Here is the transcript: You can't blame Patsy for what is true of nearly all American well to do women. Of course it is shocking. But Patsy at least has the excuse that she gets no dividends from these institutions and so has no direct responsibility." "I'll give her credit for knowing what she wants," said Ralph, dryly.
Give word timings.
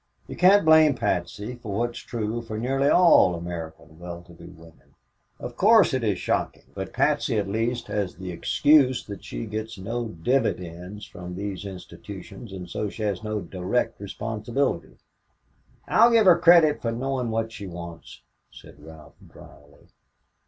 You 0.27 0.35
can't 0.35 0.65
blame 0.65 0.95
Patsy 0.95 1.57
for 1.61 1.73
what 1.77 1.91
is 1.91 1.97
true 1.99 2.39
of 2.39 2.49
nearly 2.49 2.89
all 2.89 3.35
American 3.35 3.99
well 3.99 4.23
to 4.23 4.33
do 4.33 4.45
women. 4.47 4.95
Of 5.39 5.55
course 5.55 5.93
it 5.93 6.03
is 6.03 6.17
shocking. 6.17 6.63
But 6.73 6.91
Patsy 6.91 7.37
at 7.37 7.47
least 7.47 7.85
has 7.85 8.15
the 8.15 8.31
excuse 8.31 9.05
that 9.05 9.23
she 9.23 9.45
gets 9.45 9.77
no 9.77 10.07
dividends 10.07 11.05
from 11.05 11.35
these 11.35 11.65
institutions 11.67 12.51
and 12.51 12.67
so 12.67 12.89
has 12.89 13.23
no 13.23 13.41
direct 13.41 14.01
responsibility." 14.01 14.97
"I'll 15.87 16.09
give 16.09 16.25
her 16.25 16.39
credit 16.39 16.81
for 16.81 16.91
knowing 16.91 17.29
what 17.29 17.51
she 17.51 17.67
wants," 17.67 18.23
said 18.49 18.83
Ralph, 18.83 19.13
dryly. 19.31 19.89